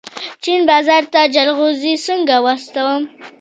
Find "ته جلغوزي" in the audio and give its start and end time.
1.13-1.93